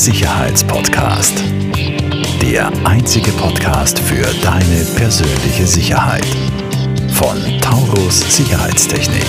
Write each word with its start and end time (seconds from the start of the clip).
Sicherheitspodcast. 0.00 1.44
Der 2.40 2.72
einzige 2.86 3.30
Podcast 3.32 3.98
für 3.98 4.24
deine 4.42 4.86
persönliche 4.96 5.66
Sicherheit. 5.66 6.24
Von 7.12 7.36
Taurus 7.60 8.34
Sicherheitstechnik. 8.34 9.26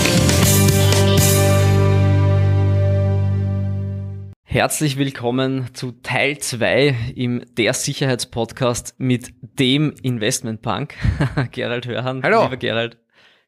Herzlich 4.45 4.97
willkommen 4.97 5.67
zu 5.73 5.91
Teil 5.91 6.37
2 6.37 6.95
im 7.15 7.43
Der 7.57 7.73
Sicherheitspodcast 7.73 8.95
mit 8.97 9.33
dem 9.41 9.93
Investmentpunk. 10.01 10.95
Gerald 11.51 11.85
Hörhan. 11.85 12.23
Hallo. 12.23 12.43
Lieber 12.43 12.55
Gerald, 12.55 12.97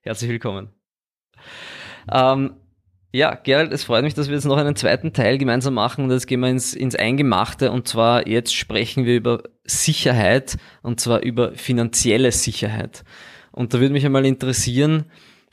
herzlich 0.01 0.29
willkommen. 0.29 0.73
Ähm, 2.11 2.57
ja, 3.13 3.35
Gerald, 3.35 3.71
es 3.71 3.83
freut 3.83 4.03
mich, 4.03 4.15
dass 4.15 4.27
wir 4.27 4.33
jetzt 4.33 4.45
noch 4.45 4.57
einen 4.57 4.75
zweiten 4.75 5.13
Teil 5.13 5.37
gemeinsam 5.37 5.75
machen 5.75 6.05
und 6.05 6.11
jetzt 6.11 6.25
gehen 6.25 6.39
wir 6.39 6.49
ins, 6.49 6.73
ins 6.73 6.95
Eingemachte 6.95 7.71
und 7.71 7.87
zwar 7.87 8.27
jetzt 8.27 8.55
sprechen 8.55 9.05
wir 9.05 9.15
über 9.15 9.43
Sicherheit 9.65 10.57
und 10.81 10.99
zwar 10.99 11.21
über 11.21 11.53
finanzielle 11.53 12.31
Sicherheit. 12.31 13.03
Und 13.51 13.71
da 13.73 13.79
würde 13.79 13.93
mich 13.93 14.03
einmal 14.03 14.25
interessieren, 14.25 15.05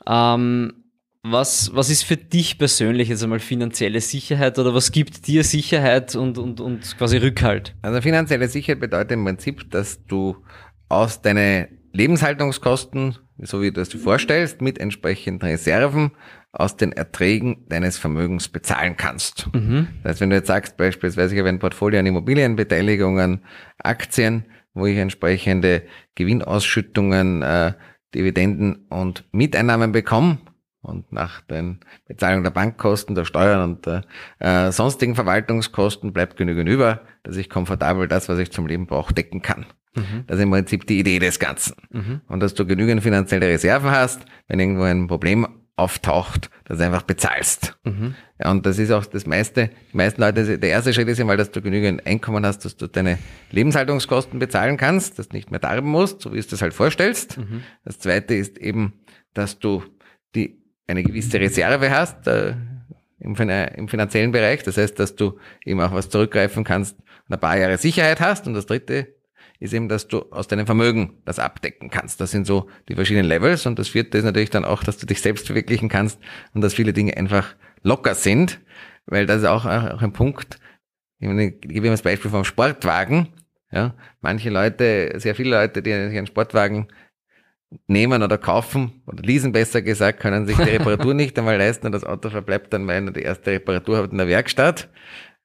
ähm, 0.07 0.73
was, 1.21 1.69
was 1.75 1.91
ist 1.91 2.01
für 2.01 2.17
dich 2.17 2.57
persönlich 2.57 3.09
jetzt 3.09 3.21
einmal 3.23 3.39
finanzielle 3.39 4.01
Sicherheit 4.01 4.57
oder 4.57 4.73
was 4.73 4.91
gibt 4.91 5.27
dir 5.27 5.43
Sicherheit 5.43 6.15
und, 6.15 6.39
und, 6.39 6.59
und 6.59 6.97
quasi 6.97 7.17
Rückhalt? 7.17 7.75
Also 7.83 8.01
finanzielle 8.01 8.47
Sicherheit 8.47 8.79
bedeutet 8.79 9.11
im 9.11 9.23
Prinzip, 9.23 9.69
dass 9.69 10.03
du 10.07 10.35
aus 10.89 11.21
deinen 11.21 11.67
Lebenshaltungskosten, 11.93 13.17
so 13.41 13.61
wie 13.61 13.71
du 13.71 13.81
es 13.81 13.89
dir 13.89 13.99
vorstellst, 13.99 14.61
mit 14.61 14.79
entsprechenden 14.79 15.45
Reserven 15.45 16.11
aus 16.51 16.77
den 16.77 16.91
Erträgen 16.91 17.65
deines 17.69 17.97
Vermögens 17.97 18.49
bezahlen 18.49 18.97
kannst. 18.97 19.47
Mhm. 19.53 19.87
Das 20.03 20.11
heißt, 20.11 20.21
wenn 20.21 20.29
du 20.29 20.35
jetzt 20.35 20.47
sagst, 20.47 20.77
beispielsweise, 20.77 21.33
ich 21.33 21.39
habe 21.39 21.49
ein 21.49 21.59
Portfolio 21.59 21.99
an 21.99 22.05
Immobilienbeteiligungen, 22.05 23.43
Aktien, 23.77 24.45
wo 24.73 24.85
ich 24.85 24.97
entsprechende 24.97 25.83
Gewinnausschüttungen, 26.15 27.41
äh, 27.41 27.73
Dividenden 28.13 28.85
und 28.89 29.23
Mieteinnahmen 29.31 29.91
bekomme, 29.91 30.39
und 30.81 31.11
nach 31.11 31.41
den 31.41 31.79
Bezahlung 32.07 32.43
der 32.43 32.49
Bankkosten, 32.49 33.15
der 33.15 33.25
Steuern 33.25 33.69
und 33.69 33.85
der 33.85 34.03
äh, 34.39 34.71
sonstigen 34.71 35.15
Verwaltungskosten 35.15 36.11
bleibt 36.11 36.37
genügend 36.37 36.67
über, 36.67 37.01
dass 37.23 37.37
ich 37.37 37.49
komfortabel 37.49 38.07
das, 38.07 38.29
was 38.29 38.39
ich 38.39 38.51
zum 38.51 38.67
Leben 38.67 38.87
brauche, 38.87 39.13
decken 39.13 39.41
kann. 39.41 39.65
Mhm. 39.95 40.23
Das 40.27 40.37
ist 40.37 40.43
im 40.43 40.51
Prinzip 40.51 40.87
die 40.87 40.99
Idee 40.99 41.19
des 41.19 41.39
Ganzen. 41.39 41.75
Mhm. 41.89 42.21
Und 42.27 42.39
dass 42.39 42.53
du 42.53 42.65
genügend 42.65 43.03
finanzielle 43.03 43.47
Reserven 43.47 43.91
hast, 43.91 44.21
wenn 44.47 44.59
irgendwo 44.59 44.83
ein 44.83 45.07
Problem 45.07 45.47
auftaucht, 45.75 46.49
dass 46.65 46.77
du 46.77 46.85
einfach 46.85 47.01
bezahlst. 47.01 47.77
Mhm. 47.83 48.15
Ja, 48.39 48.51
und 48.51 48.65
das 48.65 48.77
ist 48.77 48.91
auch 48.91 49.05
das 49.05 49.25
meiste, 49.25 49.69
die 49.91 49.97
meisten 49.97 50.21
Leute, 50.21 50.59
der 50.59 50.69
erste 50.69 50.93
Schritt 50.93 51.07
ist 51.07 51.17
ja 51.17 51.25
mal, 51.25 51.37
dass 51.37 51.51
du 51.51 51.61
genügend 51.61 52.05
Einkommen 52.05 52.45
hast, 52.45 52.65
dass 52.65 52.77
du 52.77 52.87
deine 52.87 53.17
Lebenshaltungskosten 53.51 54.39
bezahlen 54.39 54.77
kannst, 54.77 55.17
dass 55.17 55.29
du 55.29 55.35
nicht 55.35 55.49
mehr 55.49 55.59
darben 55.59 55.89
musst, 55.89 56.21
so 56.21 56.31
wie 56.31 56.35
du 56.35 56.39
es 56.39 56.47
das 56.47 56.61
halt 56.61 56.73
vorstellst. 56.73 57.37
Mhm. 57.37 57.63
Das 57.83 57.99
zweite 57.99 58.35
ist 58.35 58.57
eben, 58.57 58.93
dass 59.33 59.59
du 59.59 59.83
die, 60.35 60.61
eine 60.87 61.03
gewisse 61.03 61.39
Reserve 61.39 61.89
hast, 61.89 62.27
äh, 62.27 62.53
im, 63.19 63.35
im 63.35 63.87
finanziellen 63.87 64.31
Bereich. 64.31 64.63
Das 64.63 64.77
heißt, 64.77 64.99
dass 64.99 65.15
du 65.15 65.37
eben 65.65 65.79
auch 65.79 65.93
was 65.93 66.09
zurückgreifen 66.09 66.63
kannst 66.63 66.97
und 66.97 67.33
ein 67.35 67.39
paar 67.39 67.57
Jahre 67.57 67.77
Sicherheit 67.77 68.19
hast. 68.19 68.47
Und 68.47 68.55
das 68.55 68.65
dritte 68.65 69.07
ist 69.61 69.73
eben, 69.73 69.87
dass 69.87 70.07
du 70.07 70.23
aus 70.31 70.47
deinem 70.47 70.65
Vermögen 70.65 71.21
das 71.23 71.37
abdecken 71.37 71.91
kannst. 71.91 72.19
Das 72.19 72.31
sind 72.31 72.47
so 72.47 72.67
die 72.89 72.95
verschiedenen 72.95 73.27
Levels. 73.27 73.67
Und 73.67 73.77
das 73.77 73.89
vierte 73.89 74.17
ist 74.17 74.23
natürlich 74.23 74.49
dann 74.49 74.65
auch, 74.65 74.83
dass 74.83 74.97
du 74.97 75.05
dich 75.05 75.21
selbst 75.21 75.45
verwirklichen 75.45 75.87
kannst 75.87 76.19
und 76.53 76.61
dass 76.61 76.73
viele 76.73 76.93
Dinge 76.93 77.15
einfach 77.15 77.55
locker 77.83 78.15
sind, 78.15 78.59
weil 79.05 79.27
das 79.27 79.37
ist 79.41 79.47
auch, 79.47 79.65
auch 79.65 80.01
ein 80.01 80.13
Punkt. 80.13 80.59
Ich, 81.19 81.27
meine, 81.27 81.49
ich 81.49 81.61
gebe 81.61 81.85
immer 81.85 81.93
das 81.93 82.01
Beispiel 82.01 82.31
vom 82.31 82.43
Sportwagen. 82.43 83.27
Ja, 83.71 83.93
manche 84.19 84.49
Leute, 84.49 85.13
sehr 85.17 85.35
viele 85.35 85.51
Leute, 85.51 85.83
die 85.83 85.91
sich 85.91 86.17
einen 86.17 86.27
Sportwagen 86.27 86.87
nehmen 87.85 88.23
oder 88.23 88.37
kaufen 88.39 89.03
oder 89.05 89.21
leasen 89.21 89.51
besser 89.51 89.81
gesagt, 89.83 90.19
können 90.19 90.47
sich 90.47 90.57
die 90.57 90.63
Reparatur 90.63 91.13
nicht 91.13 91.37
einmal 91.37 91.57
leisten 91.57 91.85
und 91.85 91.91
das 91.91 92.03
Auto 92.03 92.31
verbleibt 92.31 92.73
dann, 92.73 92.85
weil 92.87 93.05
er 93.05 93.11
die 93.11 93.21
erste 93.21 93.51
Reparatur 93.51 93.99
hat 93.99 94.11
in 94.11 94.17
der 94.17 94.27
Werkstatt. 94.27 94.89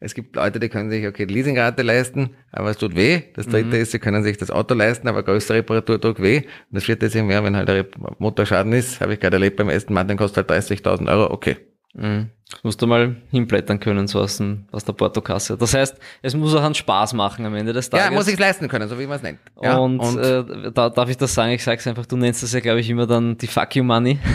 Es 0.06 0.14
gibt 0.14 0.36
Leute, 0.36 0.60
die 0.60 0.68
können 0.68 0.88
sich, 0.88 1.06
okay, 1.06 1.26
die 1.26 1.34
Leasingrate 1.34 1.82
leisten, 1.82 2.30
aber 2.52 2.70
es 2.70 2.78
tut 2.78 2.94
weh. 2.94 3.22
Das 3.34 3.46
dritte 3.46 3.76
ist, 3.76 3.90
sie 3.90 3.98
können 3.98 4.22
sich 4.22 4.36
das 4.38 4.50
Auto 4.50 4.74
leisten, 4.74 5.08
aber 5.08 5.22
größere 5.22 5.58
Reparatur 5.58 6.00
tut 6.00 6.22
weh. 6.22 6.38
Und 6.38 6.46
das 6.70 6.84
vierte 6.84 7.06
ist 7.06 7.14
ja, 7.14 7.26
wenn 7.26 7.56
halt 7.56 7.68
der 7.68 7.86
Motorschaden 8.18 8.72
ist, 8.72 9.00
habe 9.00 9.14
ich 9.14 9.20
gerade 9.20 9.36
erlebt 9.36 9.56
beim 9.56 9.68
ersten 9.68 9.92
Mal, 9.92 10.04
dann 10.04 10.16
kostet 10.16 10.50
halt 10.50 10.64
30.000 10.64 11.08
Euro, 11.10 11.32
okay. 11.32 11.56
Mhm. 11.94 12.30
Das 12.50 12.62
musst 12.62 12.80
du 12.80 12.86
mal 12.86 13.16
hinblättern 13.30 13.80
können, 13.80 14.06
so 14.06 14.20
aus, 14.20 14.36
dem, 14.36 14.66
aus 14.70 14.84
der 14.84 14.92
Portokasse. 14.92 15.56
Das 15.56 15.74
heißt, 15.74 15.98
es 16.22 16.34
muss 16.36 16.54
auch 16.54 16.62
einen 16.62 16.74
Spaß 16.74 17.14
machen 17.14 17.44
am 17.44 17.54
Ende 17.56 17.72
des 17.72 17.90
Tages. 17.90 18.06
Ja, 18.06 18.12
muss 18.12 18.28
ich 18.28 18.38
leisten 18.38 18.68
können, 18.68 18.88
so 18.88 18.98
wie 18.98 19.06
man 19.06 19.16
es 19.16 19.22
nennt. 19.22 19.40
Ja, 19.60 19.78
und 19.78 20.00
äh, 20.16 20.70
da, 20.72 20.90
darf 20.90 21.08
ich 21.08 21.16
das 21.16 21.34
sagen? 21.34 21.52
Ich 21.52 21.64
sage 21.64 21.80
es 21.80 21.86
einfach, 21.88 22.06
du 22.06 22.16
nennst 22.16 22.44
das 22.44 22.52
ja, 22.52 22.60
glaube 22.60 22.78
ich, 22.78 22.88
immer 22.88 23.06
dann 23.06 23.36
die 23.36 23.48
Fuck 23.48 23.74
You 23.74 23.82
Money. 23.82 24.20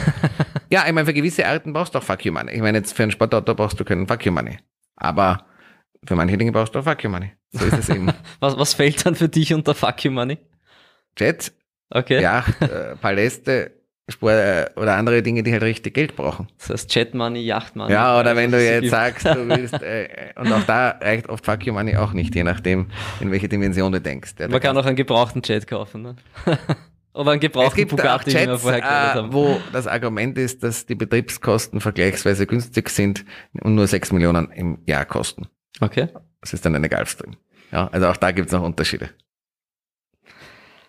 Ja, 0.71 0.85
ich 0.87 0.93
meine, 0.93 1.05
für 1.05 1.13
gewisse 1.13 1.45
Arten 1.45 1.73
brauchst 1.73 1.93
du 1.93 1.99
auch 1.99 2.03
Fuck 2.03 2.23
You 2.23 2.31
Money. 2.31 2.53
Ich 2.53 2.61
meine, 2.61 2.77
jetzt 2.77 2.93
für 2.93 3.03
ein 3.03 3.11
Sportauto 3.11 3.53
brauchst 3.53 3.77
du 3.77 3.83
keinen 3.83 4.07
Fuck 4.07 4.25
You 4.25 4.31
Money. 4.31 4.57
Aber 4.95 5.45
für 6.05 6.15
manche 6.15 6.37
Dinge 6.37 6.51
brauchst 6.51 6.75
du 6.75 6.79
auch 6.79 6.83
Fuck 6.83 7.03
You 7.03 7.09
Money. 7.09 7.31
So 7.51 7.65
ist 7.65 7.77
es 7.77 7.89
eben. 7.89 8.07
was, 8.39 8.57
was 8.57 8.73
fällt 8.73 9.05
dann 9.05 9.15
für 9.15 9.29
dich 9.29 9.53
unter 9.53 9.75
Fuck 9.75 10.03
You 10.03 10.11
Money? 10.11 10.37
Jets, 11.17 11.53
Okay. 11.93 12.21
Yacht, 12.21 12.61
äh, 12.61 12.95
Paläste, 12.95 13.71
Sport, 14.07 14.33
äh, 14.33 14.65
oder 14.77 14.95
andere 14.95 15.21
Dinge, 15.21 15.43
die 15.43 15.51
halt 15.51 15.63
richtig 15.63 15.93
Geld 15.93 16.15
brauchen. 16.15 16.47
Das 16.57 16.69
heißt 16.69 16.95
Jet 16.95 17.13
Money, 17.13 17.41
Yacht 17.41 17.75
Money. 17.75 17.91
Ja, 17.91 18.19
oder 18.19 18.35
wenn 18.35 18.51
du 18.51 18.63
jetzt 18.63 18.81
gibt. 18.81 18.91
sagst, 18.91 19.25
du 19.25 19.47
willst, 19.49 19.81
äh, 19.81 20.33
und 20.37 20.51
auch 20.51 20.63
da 20.63 20.91
reicht 21.01 21.29
oft 21.29 21.45
Fuck 21.45 21.65
You 21.65 21.73
Money 21.73 21.97
auch 21.97 22.13
nicht, 22.13 22.33
je 22.33 22.43
nachdem, 22.43 22.87
in 23.19 23.29
welche 23.31 23.49
Dimension 23.49 23.91
du 23.91 23.99
denkst. 23.99 24.35
Ja, 24.39 24.47
Man 24.47 24.61
kann 24.61 24.77
auch 24.77 24.85
einen 24.85 24.95
gebrauchten 24.95 25.41
Jet 25.43 25.67
kaufen, 25.67 26.01
ne? 26.01 26.15
oder 27.13 27.31
einen 27.31 27.41
gebrauchten 27.41 27.87
Bugatti, 27.87 28.31
wie 28.33 28.47
wir 28.47 28.57
vorher 28.57 28.81
geredet 28.81 29.15
äh, 29.15 29.17
haben. 29.17 29.33
wo 29.33 29.59
das 29.73 29.87
Argument 29.87 30.37
ist, 30.37 30.63
dass 30.63 30.85
die 30.85 30.95
Betriebskosten 30.95 31.81
vergleichsweise 31.81 32.47
günstig 32.47 32.89
sind 32.89 33.25
und 33.61 33.75
nur 33.75 33.85
6 33.87 34.13
Millionen 34.13 34.49
im 34.51 34.77
Jahr 34.85 35.05
kosten. 35.05 35.47
Okay. 35.79 36.09
Das 36.41 36.53
ist 36.53 36.65
dann 36.65 36.75
eine 36.75 36.89
Gulfstream. 36.89 37.35
Ja, 37.71 37.87
also 37.91 38.07
auch 38.07 38.17
da 38.17 38.31
gibt's 38.31 38.51
noch 38.51 38.61
Unterschiede. 38.63 39.09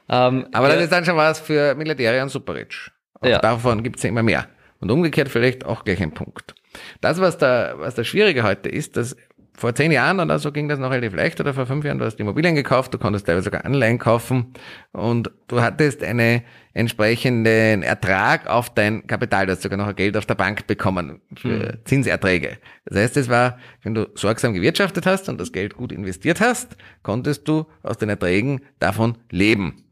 Ähm, 0.08 0.46
Aber 0.52 0.68
ja, 0.68 0.74
das 0.74 0.84
ist 0.84 0.92
dann 0.92 1.04
schon 1.04 1.16
was 1.16 1.40
für 1.40 1.74
Milliardäre 1.74 2.22
und 2.22 2.28
Superrich. 2.28 2.90
Auch 3.20 3.26
Ja. 3.28 3.38
davon 3.38 3.82
gibt's 3.82 4.02
ja 4.02 4.08
immer 4.08 4.22
mehr. 4.22 4.48
Und 4.80 4.90
umgekehrt 4.90 5.28
vielleicht 5.28 5.64
auch 5.64 5.84
gleich 5.84 6.02
ein 6.02 6.12
Punkt. 6.12 6.54
Das, 7.00 7.20
was 7.20 7.38
da, 7.38 7.74
was 7.76 7.94
das 7.94 8.06
Schwierige 8.08 8.42
heute 8.42 8.68
ist, 8.68 8.96
dass 8.96 9.16
vor 9.54 9.74
zehn 9.74 9.92
Jahren 9.92 10.18
oder 10.18 10.38
so 10.38 10.50
ging 10.50 10.68
das 10.68 10.78
noch 10.78 10.90
relativ 10.90 11.14
leicht 11.14 11.40
oder 11.40 11.52
vor 11.52 11.66
fünf 11.66 11.84
Jahren, 11.84 11.98
du 11.98 12.04
hast 12.04 12.18
Immobilien 12.18 12.54
gekauft, 12.54 12.94
du 12.94 12.98
konntest 12.98 13.26
teilweise 13.26 13.44
sogar 13.44 13.64
Anleihen 13.64 13.98
kaufen 13.98 14.54
und 14.92 15.30
du 15.48 15.60
hattest 15.60 16.02
einen 16.02 16.42
entsprechenden 16.72 17.82
Ertrag 17.82 18.46
auf 18.46 18.70
dein 18.70 19.06
Kapital, 19.06 19.46
du 19.46 19.52
hast 19.52 19.62
sogar 19.62 19.76
noch 19.76 19.86
ein 19.86 19.96
Geld 19.96 20.16
auf 20.16 20.24
der 20.24 20.36
Bank 20.36 20.66
bekommen 20.66 21.20
für 21.36 21.78
Zinserträge. 21.84 22.58
Das 22.86 22.98
heißt, 22.98 23.16
es 23.18 23.28
war, 23.28 23.58
wenn 23.82 23.94
du 23.94 24.08
sorgsam 24.14 24.54
gewirtschaftet 24.54 25.04
hast 25.06 25.28
und 25.28 25.38
das 25.38 25.52
Geld 25.52 25.76
gut 25.76 25.92
investiert 25.92 26.40
hast, 26.40 26.76
konntest 27.02 27.46
du 27.46 27.66
aus 27.82 27.98
den 27.98 28.08
Erträgen 28.08 28.62
davon 28.78 29.18
leben. 29.30 29.84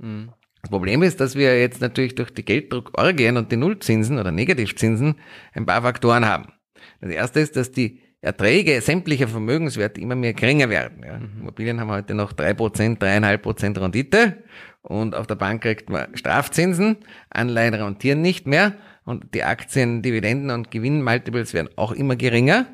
Das 0.62 0.70
Problem 0.70 1.02
ist, 1.02 1.20
dass 1.20 1.36
wir 1.36 1.58
jetzt 1.58 1.80
natürlich 1.80 2.14
durch 2.14 2.30
die 2.32 2.44
Gelddruckorgien 2.44 3.36
und 3.36 3.52
die 3.52 3.56
Nullzinsen 3.56 4.18
oder 4.18 4.30
Negativzinsen 4.30 5.16
ein 5.52 5.66
paar 5.66 5.82
Faktoren 5.82 6.26
haben. 6.26 6.52
Das 7.00 7.10
erste 7.10 7.40
ist, 7.40 7.56
dass 7.56 7.72
die 7.72 8.00
Erträge 8.22 8.80
sämtlicher 8.82 9.28
Vermögenswerte 9.28 10.00
immer 10.00 10.14
mehr 10.14 10.34
geringer 10.34 10.68
werden. 10.68 11.02
Ja. 11.04 11.20
Immobilien 11.40 11.80
haben 11.80 11.90
heute 11.90 12.14
noch 12.14 12.32
3%, 12.32 12.98
3,5% 12.98 13.80
Rendite 13.80 14.42
und 14.82 15.14
auf 15.14 15.26
der 15.26 15.36
Bank 15.36 15.62
kriegt 15.62 15.88
man 15.88 16.14
Strafzinsen, 16.16 16.98
Anleihen 17.30 17.74
rentieren 17.74 18.20
nicht 18.20 18.46
mehr 18.46 18.74
und 19.04 19.34
die 19.34 19.42
Aktien, 19.42 20.02
Dividenden 20.02 20.50
und 20.50 20.70
Gewinnmultiples 20.70 21.54
werden 21.54 21.70
auch 21.76 21.92
immer 21.92 22.16
geringer. 22.16 22.66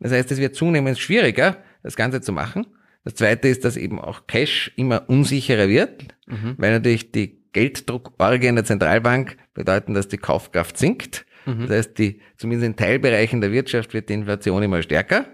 Das 0.00 0.12
heißt, 0.12 0.30
es 0.32 0.38
wird 0.38 0.56
zunehmend 0.56 0.98
schwieriger, 0.98 1.56
das 1.82 1.96
Ganze 1.96 2.20
zu 2.20 2.32
machen. 2.32 2.66
Das 3.04 3.14
zweite 3.14 3.48
ist, 3.48 3.64
dass 3.64 3.76
eben 3.76 4.00
auch 4.00 4.26
Cash 4.26 4.72
immer 4.76 5.08
unsicherer 5.08 5.68
wird, 5.68 6.14
weil 6.58 6.72
natürlich 6.72 7.12
die 7.12 7.38
Gelddruckorgien 7.52 8.56
der 8.56 8.64
Zentralbank 8.64 9.36
bedeuten, 9.54 9.94
dass 9.94 10.08
die 10.08 10.18
Kaufkraft 10.18 10.76
sinkt. 10.76 11.24
Das 11.66 11.70
heißt, 11.70 11.98
die, 11.98 12.20
zumindest 12.36 12.66
in 12.66 12.76
Teilbereichen 12.76 13.40
der 13.40 13.52
Wirtschaft 13.52 13.94
wird 13.94 14.08
die 14.08 14.14
Inflation 14.14 14.62
immer 14.62 14.82
stärker. 14.82 15.26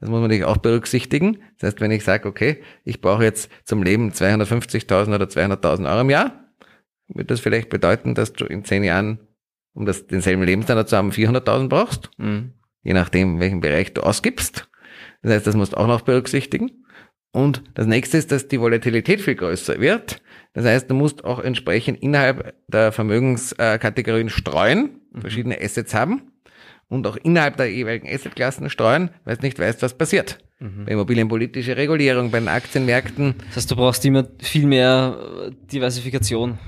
Das 0.00 0.08
muss 0.08 0.20
man 0.20 0.22
natürlich 0.22 0.44
auch 0.44 0.56
berücksichtigen. 0.58 1.38
Das 1.58 1.68
heißt, 1.68 1.80
wenn 1.80 1.90
ich 1.90 2.04
sage, 2.04 2.28
okay, 2.28 2.62
ich 2.84 3.00
brauche 3.00 3.22
jetzt 3.24 3.50
zum 3.64 3.82
Leben 3.82 4.10
250.000 4.10 5.14
oder 5.14 5.26
200.000 5.26 5.90
Euro 5.90 6.00
im 6.00 6.10
Jahr, 6.10 6.44
wird 7.08 7.30
das 7.30 7.40
vielleicht 7.40 7.68
bedeuten, 7.68 8.14
dass 8.14 8.32
du 8.32 8.44
in 8.46 8.64
zehn 8.64 8.84
Jahren, 8.84 9.18
um 9.74 9.84
das, 9.86 10.06
denselben 10.06 10.42
Lebensstandard 10.42 10.88
zu 10.88 10.96
haben, 10.96 11.10
400.000 11.10 11.68
brauchst 11.68 12.10
Mhm. 12.18 12.52
je 12.82 12.92
nachdem, 12.94 13.40
welchen 13.40 13.60
Bereich 13.60 13.92
du 13.94 14.02
ausgibst. 14.02 14.68
Das 15.22 15.32
heißt, 15.32 15.46
das 15.46 15.56
musst 15.56 15.72
du 15.72 15.76
auch 15.76 15.86
noch 15.86 16.02
berücksichtigen. 16.02 16.84
Und 17.32 17.62
das 17.74 17.86
nächste 17.86 18.16
ist, 18.16 18.32
dass 18.32 18.48
die 18.48 18.60
Volatilität 18.60 19.20
viel 19.20 19.34
größer 19.34 19.80
wird. 19.80 20.22
Das 20.54 20.64
heißt, 20.64 20.90
du 20.90 20.94
musst 20.94 21.24
auch 21.24 21.38
entsprechend 21.38 22.02
innerhalb 22.02 22.54
der 22.68 22.90
Vermögenskategorien 22.90 24.30
streuen, 24.30 25.00
verschiedene 25.14 25.60
Assets 25.60 25.94
haben. 25.94 26.32
und 26.88 27.06
auch 27.06 27.16
innerhalb 27.16 27.58
der 27.58 27.70
jeweiligen 27.70 28.08
Assetklassen 28.08 28.70
streuen, 28.70 29.10
weil 29.24 29.36
du 29.36 29.44
nicht 29.44 29.58
weißt, 29.58 29.82
was 29.82 29.92
passiert. 29.92 30.38
Mhm. 30.58 30.86
Bei 30.86 30.92
immobilienpolitische 30.92 31.76
Regulierung, 31.76 32.30
bei 32.30 32.40
den 32.40 32.48
Aktienmärkten. 32.48 33.34
Das 33.48 33.56
heißt, 33.56 33.70
du 33.70 33.76
brauchst 33.76 34.04
immer 34.06 34.26
viel 34.40 34.66
mehr 34.66 35.18
äh, 35.48 35.50
Diversifikation. 35.70 36.58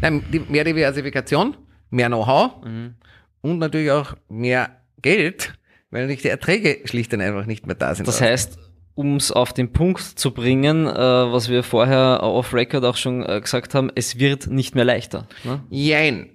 Nein, 0.00 0.22
mehr 0.48 0.64
Diversifikation, 0.64 1.56
mehr 1.90 2.06
Know-how 2.06 2.64
mhm. 2.64 2.94
und 3.40 3.58
natürlich 3.58 3.90
auch 3.90 4.14
mehr 4.28 4.82
Geld, 5.02 5.54
weil 5.90 6.06
nicht 6.06 6.22
die 6.24 6.28
Erträge 6.28 6.80
schlicht 6.84 7.12
und 7.12 7.20
einfach 7.20 7.46
nicht 7.46 7.66
mehr 7.66 7.76
da 7.76 7.94
sind. 7.94 8.06
Das 8.06 8.20
heißt, 8.20 8.58
um 8.96 9.16
es 9.16 9.30
auf 9.30 9.52
den 9.52 9.72
Punkt 9.72 10.00
zu 10.00 10.32
bringen, 10.32 10.86
äh, 10.86 10.90
was 10.90 11.48
wir 11.50 11.62
vorher 11.62 12.22
off-Record 12.22 12.84
auch 12.84 12.96
schon 12.96 13.22
äh, 13.24 13.40
gesagt 13.40 13.74
haben, 13.74 13.90
es 13.94 14.18
wird 14.18 14.48
nicht 14.48 14.74
mehr 14.74 14.86
leichter. 14.86 15.28
Ne? 15.44 15.62
Jein. 15.68 16.30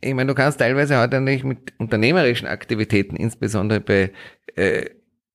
Ich 0.00 0.12
meine, 0.12 0.28
du 0.28 0.34
kannst 0.34 0.58
teilweise 0.58 0.98
heute 0.98 1.20
nicht 1.20 1.44
mit 1.44 1.72
unternehmerischen 1.78 2.48
Aktivitäten, 2.48 3.14
insbesondere 3.14 3.80
bei, 3.80 4.10
äh, 4.56 4.86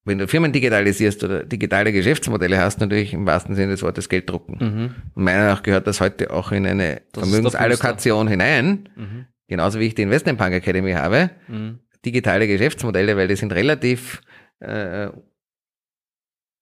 wenn 0.03 0.17
du 0.17 0.27
Firmen 0.27 0.51
digitalisierst 0.51 1.23
oder 1.23 1.45
digitale 1.45 1.93
Geschäftsmodelle 1.93 2.57
hast, 2.57 2.81
natürlich 2.81 3.13
im 3.13 3.25
wahrsten 3.25 3.55
Sinne 3.55 3.71
des 3.71 3.81
Wortes 3.81 4.09
Geld 4.09 4.29
drucken. 4.29 4.57
Mhm. 4.59 4.95
Und 5.15 5.23
meiner 5.23 5.39
Meinung 5.39 5.53
nach 5.53 5.63
gehört 5.63 5.87
das 5.87 6.01
heute 6.01 6.31
auch 6.31 6.51
in 6.51 6.67
eine 6.67 7.03
das 7.13 7.23
Vermögensallokation 7.23 8.27
hinein, 8.27 8.89
mhm. 8.97 9.25
genauso 9.47 9.79
wie 9.79 9.85
ich 9.85 9.95
die 9.95 10.01
Investment 10.01 10.37
Bank 10.37 10.53
Academy 10.53 10.91
habe. 10.91 11.29
Mhm. 11.47 11.79
Digitale 12.03 12.47
Geschäftsmodelle, 12.47 13.15
weil 13.15 13.29
die 13.29 13.35
sind 13.37 13.53
relativ 13.53 14.21
äh, 14.59 15.07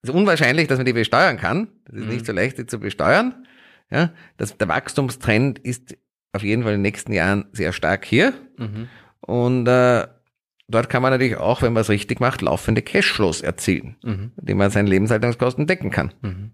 es 0.04 0.10
ist 0.10 0.16
unwahrscheinlich, 0.16 0.68
dass 0.68 0.78
man 0.78 0.86
die 0.86 0.94
besteuern 0.94 1.38
kann. 1.38 1.70
Das 1.86 1.96
ist 1.96 2.06
mhm. 2.06 2.10
nicht 2.12 2.26
so 2.26 2.34
leicht, 2.34 2.58
die 2.58 2.66
zu 2.66 2.80
besteuern. 2.80 3.48
Ja, 3.90 4.12
das, 4.38 4.58
der 4.58 4.68
Wachstumstrend 4.68 5.60
ist 5.60 5.98
auf 6.34 6.44
jeden 6.44 6.64
Fall 6.64 6.74
in 6.74 6.80
den 6.80 6.84
nächsten 6.84 7.14
Jahren 7.14 7.46
sehr 7.54 7.72
stark 7.72 8.04
hier. 8.04 8.34
Mhm. 8.58 8.90
Und 9.22 9.68
äh, 9.68 10.06
dort 10.68 10.90
kann 10.90 11.02
man 11.02 11.12
natürlich 11.12 11.38
auch, 11.38 11.62
wenn 11.62 11.72
man 11.72 11.82
es 11.82 11.90
richtig 11.90 12.20
macht, 12.20 12.42
laufende 12.42 12.82
Cashflows 12.82 13.42
erzielen, 13.42 13.96
mhm. 14.04 14.32
die 14.36 14.54
man 14.54 14.72
seine 14.72 14.90
Lebenshaltungskosten 14.90 15.68
decken 15.68 15.90
kann. 15.90 16.14
Mhm. 16.22 16.52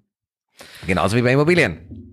Genauso 0.85 1.17
wie 1.17 1.21
bei 1.23 1.33
Immobilien. 1.33 2.08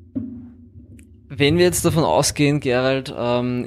Wenn 1.28 1.58
wir 1.58 1.64
jetzt 1.64 1.84
davon 1.84 2.04
ausgehen, 2.04 2.60
Gerald, 2.60 3.12
ähm, 3.16 3.66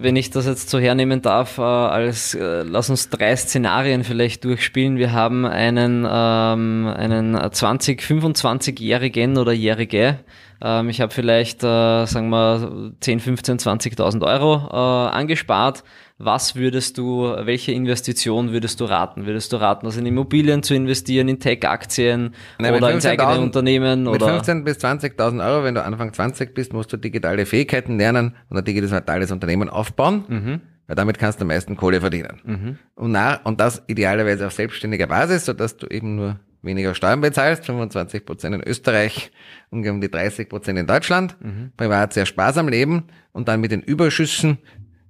wenn 0.00 0.16
ich 0.16 0.30
das 0.30 0.46
jetzt 0.46 0.70
so 0.70 0.78
hernehmen 0.78 1.20
darf, 1.20 1.58
äh, 1.58 1.62
als 1.62 2.34
äh, 2.34 2.62
lass 2.62 2.88
uns 2.88 3.10
drei 3.10 3.36
Szenarien 3.36 4.02
vielleicht 4.02 4.44
durchspielen. 4.44 4.96
Wir 4.96 5.12
haben 5.12 5.44
einen, 5.44 6.06
ähm, 6.10 6.86
einen 6.86 7.52
20, 7.52 8.00
25-Jährigen 8.00 9.36
oder 9.36 9.52
Jährige. 9.52 10.20
Ähm, 10.62 10.88
ich 10.88 11.00
habe 11.00 11.12
vielleicht, 11.12 11.62
äh, 11.62 12.06
sagen 12.06 12.30
wir, 12.30 12.92
10, 13.00 13.20
15, 13.20 13.58
20.000 13.58 14.22
Euro 14.22 14.68
äh, 14.70 15.10
angespart 15.10 15.82
was 16.18 16.56
würdest 16.56 16.96
du, 16.96 17.24
welche 17.42 17.72
Investition 17.72 18.50
würdest 18.50 18.80
du 18.80 18.86
raten? 18.86 19.26
Würdest 19.26 19.52
du 19.52 19.58
raten, 19.58 19.84
also 19.84 20.00
in 20.00 20.06
Immobilien 20.06 20.62
zu 20.62 20.74
investieren, 20.74 21.28
in 21.28 21.40
Tech-Aktien 21.40 22.34
oder 22.58 22.90
ins 22.90 23.04
eigene 23.04 23.40
Unternehmen? 23.40 24.04
Mit 24.04 24.22
15.000 24.22 24.64
bis 24.64 24.78
20.000 24.78 25.46
Euro, 25.46 25.64
wenn 25.64 25.74
du 25.74 25.84
Anfang 25.84 26.12
20 26.12 26.54
bist, 26.54 26.72
musst 26.72 26.92
du 26.92 26.96
digitale 26.96 27.44
Fähigkeiten 27.44 27.98
lernen 27.98 28.34
und 28.48 28.56
ein 28.56 28.64
digitales 28.64 29.30
Unternehmen 29.30 29.68
aufbauen. 29.68 30.24
Mhm. 30.28 30.60
Weil 30.86 30.96
damit 30.96 31.18
kannst 31.18 31.40
du 31.40 31.42
am 31.42 31.48
meisten 31.48 31.76
Kohle 31.76 32.00
verdienen. 32.00 32.40
Mhm. 32.44 32.78
Und, 32.94 33.10
nach, 33.10 33.44
und 33.44 33.60
das 33.60 33.82
idealerweise 33.86 34.46
auf 34.46 34.52
selbstständiger 34.52 35.08
Basis, 35.08 35.44
sodass 35.44 35.76
du 35.76 35.86
eben 35.88 36.16
nur 36.16 36.38
weniger 36.62 36.94
Steuern 36.94 37.20
bezahlst, 37.20 37.66
25 37.66 38.24
Prozent 38.24 38.54
in 38.54 38.62
Österreich, 38.62 39.30
ungefähr 39.70 39.94
um 39.94 40.00
die 40.00 40.10
30 40.10 40.48
Prozent 40.48 40.78
in 40.78 40.86
Deutschland, 40.86 41.36
mhm. 41.40 41.72
privat 41.76 42.12
sehr 42.12 42.26
sparsam 42.26 42.68
leben 42.68 43.04
und 43.32 43.48
dann 43.48 43.60
mit 43.60 43.70
den 43.70 43.82
Überschüssen 43.82 44.58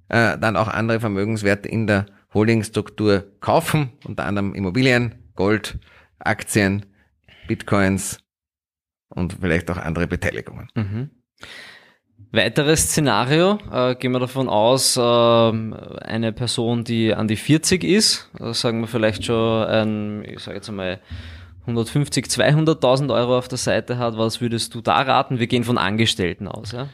äh, 0.09 0.37
dann 0.37 0.55
auch 0.55 0.67
andere 0.67 0.99
Vermögenswerte 0.99 1.67
in 1.67 1.87
der 1.87 2.05
Holdingstruktur 2.33 3.31
kaufen, 3.39 3.91
unter 4.05 4.25
anderem 4.25 4.53
Immobilien, 4.53 5.15
Gold, 5.35 5.79
Aktien, 6.19 6.85
Bitcoins 7.47 8.19
und 9.09 9.37
vielleicht 9.39 9.69
auch 9.71 9.77
andere 9.77 10.07
Beteiligungen. 10.07 10.69
Mhm. 10.75 11.09
Weiteres 12.31 12.89
Szenario, 12.89 13.57
äh, 13.71 13.95
gehen 13.95 14.11
wir 14.11 14.19
davon 14.19 14.49
aus, 14.49 14.97
äh, 14.97 15.01
eine 15.01 16.33
Person, 16.33 16.83
die 16.83 17.13
an 17.13 17.27
die 17.27 17.37
40 17.37 17.83
ist, 17.83 18.29
äh, 18.39 18.53
sagen 18.53 18.81
wir 18.81 18.87
vielleicht 18.87 19.23
schon 19.25 19.63
ein, 19.63 20.25
ich 20.25 20.39
sage 20.39 20.57
jetzt 20.57 20.67
einmal, 20.67 20.99
150, 21.67 22.25
200.000 22.25 23.13
Euro 23.13 23.37
auf 23.37 23.47
der 23.47 23.57
Seite 23.57 23.97
hat, 23.97 24.17
was 24.17 24.41
würdest 24.41 24.75
du 24.75 24.81
da 24.81 25.01
raten? 25.01 25.39
Wir 25.39 25.47
gehen 25.47 25.63
von 25.63 25.77
Angestellten 25.77 26.47
aus. 26.47 26.71
Ja? 26.71 26.87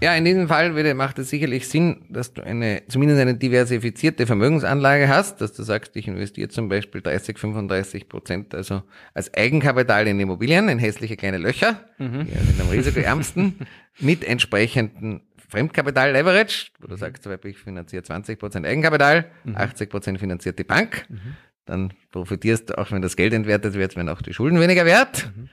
Ja, 0.00 0.14
in 0.14 0.24
diesem 0.24 0.46
Fall 0.46 0.76
würde, 0.76 0.94
macht 0.94 1.18
es 1.18 1.30
sicherlich 1.30 1.68
Sinn, 1.68 2.04
dass 2.08 2.32
du 2.32 2.42
eine, 2.42 2.82
zumindest 2.88 3.20
eine 3.20 3.34
diversifizierte 3.34 4.26
Vermögensanlage 4.26 5.08
hast, 5.08 5.40
dass 5.40 5.52
du 5.52 5.64
sagst, 5.64 5.96
ich 5.96 6.06
investiere 6.06 6.48
zum 6.48 6.68
Beispiel 6.68 7.00
30, 7.00 7.36
35 7.36 8.08
Prozent, 8.08 8.54
also 8.54 8.82
als 9.14 9.32
Eigenkapital 9.34 10.06
in 10.06 10.20
Immobilien, 10.20 10.68
in 10.68 10.78
hässliche 10.78 11.16
kleine 11.16 11.38
Löcher, 11.38 11.80
mhm. 11.98 12.26
die 12.26 12.46
sind 12.46 12.60
am 12.60 12.68
risikoärmsten, 12.68 13.56
mit 13.98 14.24
entsprechenden 14.24 15.22
Fremdkapital-Leverage, 15.48 16.70
wo 16.80 16.86
du 16.86 16.96
sagst, 16.96 17.24
zum 17.24 17.32
Beispiel, 17.32 17.50
ich 17.52 17.58
finanziere 17.58 18.02
20 18.02 18.38
Prozent 18.38 18.66
Eigenkapital, 18.66 19.30
mhm. 19.44 19.56
80 19.56 19.90
Prozent 19.90 20.20
finanziert 20.20 20.58
die 20.60 20.64
Bank, 20.64 21.06
mhm. 21.08 21.36
dann 21.64 21.92
profitierst 22.12 22.70
du 22.70 22.78
auch, 22.78 22.92
wenn 22.92 23.02
das 23.02 23.16
Geld 23.16 23.32
entwertet 23.32 23.74
wird, 23.74 23.96
wenn 23.96 24.08
auch 24.08 24.22
die 24.22 24.32
Schulden 24.32 24.60
weniger 24.60 24.84
wert. 24.84 25.32
Mhm. 25.34 25.48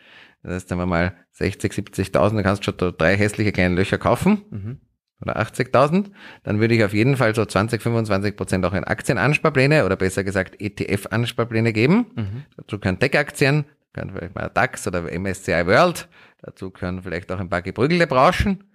Das 0.46 0.54
heißt, 0.54 0.70
sagen 0.70 0.80
wir 0.80 0.86
mal 0.86 1.16
60, 1.32 1.72
70.000, 1.72 2.36
dann 2.36 2.44
kannst 2.44 2.66
du 2.66 2.72
schon 2.72 2.94
drei 2.98 3.18
hässliche 3.18 3.52
kleine 3.52 3.74
Löcher 3.74 3.98
kaufen. 3.98 4.44
Mhm. 4.52 4.80
Oder 5.22 5.40
80.000. 5.40 6.12
Dann 6.44 6.60
würde 6.60 6.76
ich 6.76 6.84
auf 6.84 6.94
jeden 6.94 7.18
Fall 7.18 7.34
so 7.34 7.44
20, 7.44 7.82
25 7.82 8.36
Prozent 8.36 8.64
auch 8.66 8.74
in 8.74 8.84
Aktienansparpläne 8.84 9.86
oder 9.86 9.96
besser 9.96 10.24
gesagt 10.24 10.62
ETF-Ansparpläne 10.62 11.74
geben. 11.74 12.08
Mhm. 12.16 12.44
Dazu 12.58 12.78
können 12.78 13.00
Tech-Aktien, 13.00 13.66
können 13.94 14.12
vielleicht 14.12 14.36
mal 14.36 14.50
DAX 14.50 14.86
oder 14.88 15.12
MSCI 15.12 15.66
World. 15.66 16.08
Dazu 16.42 16.70
können 16.70 17.02
vielleicht 17.02 17.32
auch 17.32 17.40
ein 17.40 17.50
paar 17.50 17.64
geprügelte 17.64 18.06
Branchen, 18.06 18.66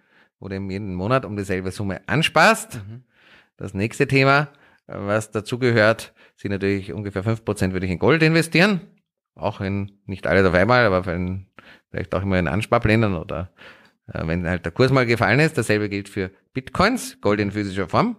wo 0.40 0.48
du 0.48 0.56
jeden 0.56 0.94
Monat 0.94 1.24
um 1.24 1.36
dieselbe 1.36 1.70
Summe 1.70 2.00
ansparst. 2.08 2.76
Mhm. 2.76 3.04
Das 3.58 3.74
nächste 3.74 4.08
Thema, 4.08 4.48
was 4.86 5.30
dazu 5.30 5.58
gehört, 5.58 6.14
sind 6.34 6.50
natürlich 6.50 6.92
ungefähr 6.92 7.22
fünf 7.22 7.44
Prozent 7.44 7.74
würde 7.74 7.86
ich 7.86 7.92
in 7.92 7.98
Gold 8.00 8.24
investieren. 8.24 8.80
Auch 9.34 9.60
in, 9.60 9.92
nicht 10.06 10.26
alles 10.26 10.46
auf 10.46 10.54
einmal, 10.54 10.84
aber 10.84 11.12
in 11.12 11.46
vielleicht 11.90 12.14
auch 12.14 12.22
immer 12.22 12.38
in 12.38 12.48
Ansparplänen 12.48 13.14
oder 13.14 13.50
äh, 14.12 14.26
wenn 14.26 14.46
halt 14.46 14.64
der 14.64 14.72
Kurs 14.72 14.92
mal 14.92 15.06
gefallen 15.06 15.40
ist. 15.40 15.58
Dasselbe 15.58 15.88
gilt 15.88 16.08
für 16.08 16.30
Bitcoins, 16.52 17.20
Gold 17.20 17.40
in 17.40 17.50
physischer 17.50 17.88
Form. 17.88 18.16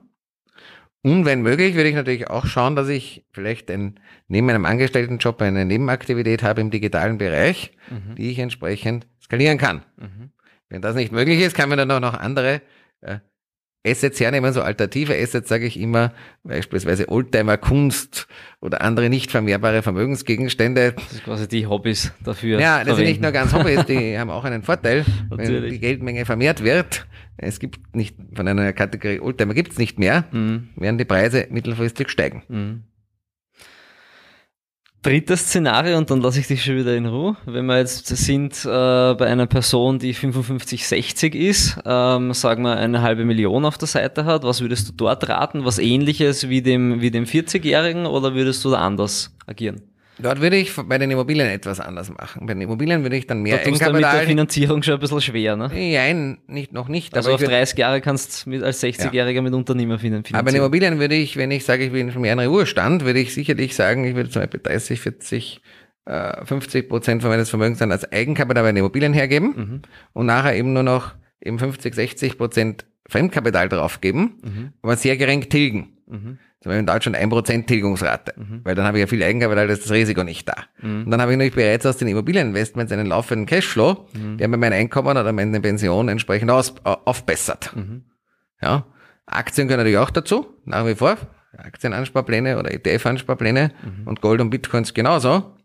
Und 1.03 1.25
wenn 1.25 1.41
möglich, 1.41 1.75
würde 1.75 1.89
ich 1.89 1.95
natürlich 1.95 2.29
auch 2.29 2.45
schauen, 2.45 2.75
dass 2.75 2.87
ich 2.87 3.25
vielleicht 3.31 3.71
ein, 3.71 3.99
neben 4.27 4.45
meinem 4.45 4.65
Angestelltenjob 4.65 5.41
eine 5.41 5.65
Nebenaktivität 5.65 6.43
habe 6.43 6.61
im 6.61 6.69
digitalen 6.69 7.17
Bereich, 7.17 7.71
mhm. 7.89 8.15
die 8.15 8.29
ich 8.29 8.37
entsprechend 8.37 9.07
skalieren 9.19 9.57
kann. 9.57 9.83
Mhm. 9.97 10.31
Wenn 10.69 10.81
das 10.81 10.95
nicht 10.95 11.11
möglich 11.11 11.41
ist, 11.41 11.55
kann 11.55 11.69
man 11.69 11.79
dann 11.79 11.91
auch 11.91 11.99
noch 11.99 12.13
andere 12.13 12.61
äh, 13.01 13.17
Assets 13.85 14.19
hernehmen, 14.19 14.53
so 14.53 14.61
alternative 14.61 15.15
Assets, 15.15 15.49
sage 15.49 15.65
ich 15.65 15.79
immer, 15.79 16.13
beispielsweise 16.43 17.09
Oldtimer 17.09 17.57
Kunst 17.57 18.27
oder 18.59 18.81
andere 18.81 19.09
nicht 19.09 19.31
vermehrbare 19.31 19.81
Vermögensgegenstände. 19.81 20.93
Das 20.93 21.13
ist 21.13 21.23
quasi 21.23 21.47
die 21.47 21.65
Hobbys 21.65 22.13
dafür. 22.23 22.59
Ja, 22.59 22.79
das 22.79 22.89
verwenden. 22.89 22.97
sind 22.97 23.05
nicht 23.07 23.21
nur 23.21 23.31
ganz 23.31 23.53
Hobbys, 23.53 23.85
die 23.85 24.17
haben 24.19 24.29
auch 24.29 24.43
einen 24.43 24.61
Vorteil, 24.61 25.05
wenn 25.29 25.69
die 25.69 25.79
Geldmenge 25.79 26.25
vermehrt 26.25 26.63
wird. 26.63 27.07
Es 27.37 27.59
gibt 27.59 27.95
nicht, 27.95 28.15
von 28.35 28.47
einer 28.47 28.71
Kategorie 28.73 29.19
Oldtimer 29.19 29.55
gibt 29.55 29.71
es 29.71 29.79
nicht 29.79 29.97
mehr, 29.97 30.25
mhm. 30.31 30.69
werden 30.75 30.99
die 30.99 31.05
Preise 31.05 31.47
mittelfristig 31.49 32.09
steigen. 32.09 32.43
Mhm. 32.49 32.83
Drittes 35.03 35.47
Szenario, 35.47 35.97
und 35.97 36.11
dann 36.11 36.21
lasse 36.21 36.39
ich 36.39 36.47
dich 36.47 36.63
schon 36.63 36.77
wieder 36.77 36.95
in 36.95 37.07
Ruhe. 37.07 37.35
Wenn 37.47 37.65
wir 37.65 37.79
jetzt 37.79 38.05
sind 38.05 38.53
äh, 38.63 38.67
bei 39.15 39.25
einer 39.25 39.47
Person, 39.47 39.97
die 39.97 40.13
55, 40.13 40.87
60 40.87 41.33
ist, 41.33 41.79
ähm, 41.85 42.33
sagen 42.33 42.61
wir 42.61 42.77
eine 42.77 43.01
halbe 43.01 43.25
Million 43.25 43.65
auf 43.65 43.79
der 43.79 43.87
Seite 43.87 44.25
hat, 44.25 44.43
was 44.43 44.61
würdest 44.61 44.89
du 44.89 44.93
dort 44.93 45.27
raten? 45.27 45.65
Was 45.65 45.79
ähnliches 45.79 46.49
wie 46.49 46.61
dem, 46.61 47.01
wie 47.01 47.09
dem 47.09 47.25
40-Jährigen 47.25 48.05
oder 48.05 48.35
würdest 48.35 48.63
du 48.63 48.69
da 48.69 48.77
anders 48.77 49.35
agieren? 49.47 49.81
Dort 50.19 50.41
würde 50.41 50.57
ich 50.57 50.75
bei 50.75 50.97
den 50.97 51.09
Immobilien 51.09 51.47
etwas 51.47 51.79
anders 51.79 52.09
machen. 52.09 52.45
Bei 52.45 52.53
den 52.53 52.61
Immobilien 52.61 53.03
würde 53.03 53.15
ich 53.15 53.27
dann 53.27 53.41
mehr 53.41 53.57
da 53.57 53.63
Eigenkapital... 53.63 53.93
mit 53.93 54.03
der 54.03 54.27
Finanzierung 54.27 54.83
schon 54.83 54.95
ein 54.95 54.99
bisschen 54.99 55.21
schwer, 55.21 55.55
ne? 55.55 55.71
Nein, 55.73 56.39
nicht, 56.47 56.73
noch 56.73 56.87
nicht. 56.87 57.15
Also 57.15 57.33
auf 57.33 57.41
30 57.41 57.77
Jahre 57.77 58.01
kannst 58.01 58.45
du 58.45 58.63
als 58.63 58.83
60-Jähriger 58.83 59.31
ja. 59.31 59.41
mit 59.41 59.53
Unternehmer 59.53 59.97
finanzieren. 59.99 60.37
Aber 60.37 60.45
bei 60.45 60.51
den 60.51 60.59
Immobilien 60.59 60.99
würde 60.99 61.15
ich, 61.15 61.37
wenn 61.37 61.49
ich 61.51 61.65
sage, 61.65 61.85
ich 61.85 61.91
bin 61.91 62.11
schon 62.11 62.21
mehr 62.21 62.33
in 62.33 62.39
Ruhestand, 62.39 63.05
würde 63.05 63.19
ich 63.19 63.33
sicherlich 63.33 63.75
sagen, 63.75 64.03
ich 64.05 64.15
würde 64.15 64.29
zum 64.29 64.41
Beispiel 64.41 64.59
30, 64.61 64.99
40, 64.99 65.61
50 66.43 66.89
Prozent 66.89 67.21
von 67.21 67.29
meines 67.29 67.49
Vermögens 67.49 67.79
dann 67.79 67.91
als 67.91 68.11
Eigenkapital 68.11 68.63
bei 68.63 68.71
den 68.71 68.77
Immobilien 68.77 69.13
hergeben 69.13 69.53
mhm. 69.55 69.81
und 70.13 70.25
nachher 70.25 70.55
eben 70.55 70.73
nur 70.73 70.83
noch 70.83 71.13
eben 71.41 71.59
50, 71.59 71.93
60 71.93 72.37
Prozent 72.37 72.85
Fremdkapital 73.07 73.69
draufgeben, 73.69 74.39
mhm. 74.41 74.73
aber 74.81 74.95
sehr 74.95 75.17
gering 75.17 75.49
tilgen. 75.49 75.97
Mhm. 76.07 76.39
Zum 76.61 76.69
Beispiel 76.69 76.79
in 76.79 76.85
Deutschland 76.85 77.17
1% 77.17 77.65
Tilgungsrate, 77.65 78.33
mhm. 78.37 78.61
weil 78.63 78.75
dann 78.75 78.85
habe 78.85 78.97
ich 78.97 79.01
ja 79.01 79.07
viel 79.07 79.23
Eigenkapital, 79.23 79.65
da 79.65 79.73
ist 79.73 79.85
das 79.85 79.91
Risiko 79.91 80.23
nicht 80.23 80.47
da. 80.47 80.53
Mhm. 80.81 81.05
Und 81.05 81.11
dann 81.11 81.19
habe 81.19 81.31
ich 81.31 81.37
natürlich 81.37 81.55
bereits 81.55 81.87
aus 81.87 81.97
den 81.97 82.07
Immobilieninvestments 82.07 82.91
einen 82.91 83.07
laufenden 83.07 83.47
Cashflow, 83.47 84.07
mhm. 84.13 84.37
der 84.37 84.47
mir 84.47 84.57
mein 84.57 84.71
Einkommen 84.71 85.17
oder 85.17 85.33
meine 85.33 85.59
Pension 85.59 86.07
entsprechend 86.07 86.51
aus, 86.51 86.75
aufbessert. 86.83 87.75
Mhm. 87.75 88.03
Ja. 88.61 88.85
Aktien 89.25 89.67
gehören 89.67 89.79
natürlich 89.79 89.97
auch 89.97 90.11
dazu, 90.11 90.53
nach 90.65 90.85
wie 90.85 90.93
vor. 90.93 91.17
Aktienansparpläne 91.57 92.59
oder 92.59 92.71
ETF-Ansparpläne 92.71 93.71
mhm. 93.83 94.07
und 94.07 94.21
Gold 94.21 94.39
und 94.39 94.51
Bitcoins 94.51 94.93
genauso. 94.93 95.57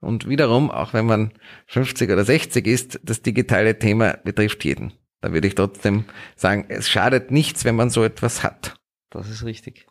Und 0.00 0.28
wiederum, 0.28 0.70
auch 0.70 0.94
wenn 0.94 1.06
man 1.06 1.32
50 1.66 2.10
oder 2.10 2.24
60 2.24 2.66
ist, 2.66 3.00
das 3.02 3.20
digitale 3.20 3.78
Thema 3.78 4.16
betrifft 4.24 4.64
jeden. 4.64 4.94
Da 5.20 5.32
würde 5.32 5.48
ich 5.48 5.54
trotzdem 5.54 6.04
sagen, 6.36 6.66
es 6.68 6.88
schadet 6.88 7.30
nichts, 7.32 7.64
wenn 7.64 7.76
man 7.76 7.90
so 7.90 8.04
etwas 8.04 8.42
hat. 8.42 8.76
Das 9.10 9.28
ist 9.28 9.44
richtig. 9.44 9.87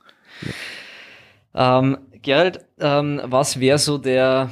Ähm, 1.56 1.98
Gerald, 2.22 2.66
ähm, 2.80 3.22
was 3.24 3.60
wäre 3.60 3.78
so 3.78 3.98
der, 3.98 4.50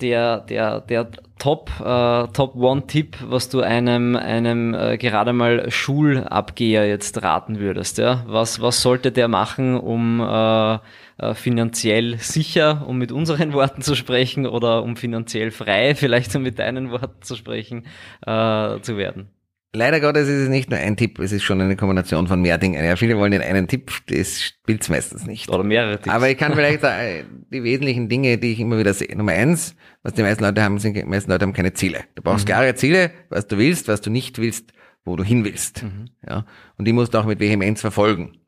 der, 0.00 0.40
der, 0.40 0.80
der 0.80 1.10
Top, 1.38 1.70
äh, 1.80 2.28
Top 2.28 2.56
One 2.56 2.86
Tipp, 2.86 3.18
was 3.22 3.50
du 3.50 3.60
einem, 3.60 4.16
einem 4.16 4.72
äh, 4.74 4.96
gerade 4.96 5.32
mal 5.32 5.70
Schulabgeher 5.70 6.88
jetzt 6.88 7.22
raten 7.22 7.58
würdest? 7.58 7.98
Ja? 7.98 8.24
Was, 8.26 8.60
was 8.60 8.80
sollte 8.80 9.12
der 9.12 9.28
machen, 9.28 9.78
um 9.78 10.20
äh, 10.20 10.78
äh, 11.18 11.34
finanziell 11.34 12.18
sicher, 12.18 12.84
um 12.86 12.96
mit 12.98 13.12
unseren 13.12 13.52
Worten 13.52 13.82
zu 13.82 13.94
sprechen, 13.94 14.46
oder 14.46 14.82
um 14.82 14.96
finanziell 14.96 15.50
frei, 15.50 15.94
vielleicht 15.96 16.34
um 16.36 16.42
mit 16.42 16.58
deinen 16.58 16.90
Worten 16.90 17.20
zu 17.22 17.36
sprechen, 17.36 17.86
äh, 18.26 18.80
zu 18.80 18.96
werden? 18.96 19.35
Leider 19.76 20.00
Gottes 20.00 20.26
ist 20.26 20.44
es 20.44 20.48
nicht 20.48 20.70
nur 20.70 20.78
ein 20.78 20.96
Tipp, 20.96 21.18
es 21.18 21.32
ist 21.32 21.42
schon 21.42 21.60
eine 21.60 21.76
Kombination 21.76 22.26
von 22.28 22.40
mehr 22.40 22.56
Dingen. 22.56 22.82
Ja, 22.82 22.96
viele 22.96 23.18
wollen 23.18 23.32
den 23.32 23.42
einen 23.42 23.68
Tipp, 23.68 23.92
das 24.06 24.42
spielt 24.42 24.80
es 24.80 24.88
meistens 24.88 25.26
nicht. 25.26 25.50
Oder 25.50 25.64
mehrere 25.64 25.98
Tipps. 25.98 26.08
Aber 26.08 26.30
ich 26.30 26.38
kann 26.38 26.54
vielleicht 26.54 26.82
die 26.82 27.62
wesentlichen 27.62 28.08
Dinge, 28.08 28.38
die 28.38 28.52
ich 28.52 28.60
immer 28.60 28.78
wieder 28.78 28.94
sehe. 28.94 29.14
Nummer 29.14 29.32
eins, 29.32 29.76
was 30.02 30.14
die 30.14 30.22
meisten 30.22 30.42
Leute 30.42 30.62
haben, 30.62 30.78
sind, 30.78 30.96
die 30.96 31.04
meisten 31.04 31.30
Leute 31.30 31.42
haben 31.44 31.52
keine 31.52 31.74
Ziele. 31.74 32.04
Du 32.14 32.22
brauchst 32.22 32.46
mhm. 32.46 32.52
klare 32.52 32.74
Ziele, 32.74 33.10
was 33.28 33.48
du 33.48 33.58
willst, 33.58 33.86
was 33.86 34.00
du 34.00 34.08
nicht 34.08 34.38
willst, 34.38 34.72
wo 35.04 35.14
du 35.14 35.22
hin 35.22 35.44
willst. 35.44 35.82
Mhm. 35.82 36.06
Ja, 36.26 36.46
und 36.78 36.86
die 36.86 36.94
musst 36.94 37.12
du 37.12 37.18
auch 37.18 37.26
mit 37.26 37.38
Vehemenz 37.38 37.82
verfolgen. 37.82 38.38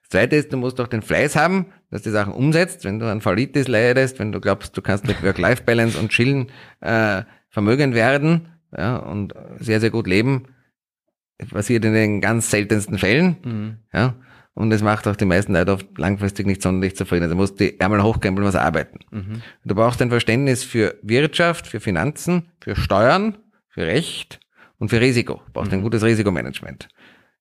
Das 0.00 0.08
zweite 0.08 0.36
ist, 0.36 0.54
du 0.54 0.56
musst 0.56 0.80
auch 0.80 0.88
den 0.88 1.02
Fleiß 1.02 1.36
haben, 1.36 1.66
dass 1.90 2.00
du 2.00 2.08
die 2.08 2.14
Sachen 2.14 2.32
umsetzt. 2.32 2.86
Wenn 2.86 2.98
du 2.98 3.10
an 3.10 3.20
Fallitis 3.20 3.68
leidest, 3.68 4.18
wenn 4.18 4.32
du 4.32 4.40
glaubst, 4.40 4.74
du 4.74 4.80
kannst 4.80 5.06
mit 5.06 5.22
Work-Life-Balance 5.22 5.98
und 5.98 6.08
Chillen 6.08 6.46
äh, 6.80 7.24
vermögend 7.50 7.94
werden 7.94 8.48
ja, 8.74 8.96
und 8.96 9.34
sehr, 9.58 9.78
sehr 9.78 9.90
gut 9.90 10.06
leben, 10.06 10.46
passiert 11.50 11.84
in 11.84 11.94
den 11.94 12.20
ganz 12.20 12.50
seltensten 12.50 12.98
Fällen. 12.98 13.36
Mhm. 13.44 13.76
Ja. 13.92 14.14
Und 14.54 14.70
es 14.72 14.82
macht 14.82 15.08
auch 15.08 15.16
die 15.16 15.24
meisten 15.24 15.54
Leute 15.54 15.72
oft 15.72 15.86
langfristig 15.96 16.46
nicht 16.46 16.60
sonderlich 16.60 16.94
zufrieden. 16.94 17.24
Also 17.24 17.36
musst 17.36 17.58
du 17.58 17.72
einmal 17.78 18.02
hochkrempeln, 18.02 18.46
was 18.46 18.54
arbeiten. 18.54 18.98
Mhm. 19.10 19.42
Du 19.64 19.74
brauchst 19.74 20.02
ein 20.02 20.10
Verständnis 20.10 20.62
für 20.62 20.96
Wirtschaft, 21.02 21.66
für 21.66 21.80
Finanzen, 21.80 22.48
für 22.60 22.76
Steuern, 22.76 23.38
für 23.68 23.86
Recht 23.86 24.40
und 24.78 24.90
für 24.90 25.00
Risiko. 25.00 25.40
Du 25.46 25.52
brauchst 25.54 25.72
mhm. 25.72 25.78
ein 25.78 25.82
gutes 25.82 26.02
Risikomanagement. 26.02 26.88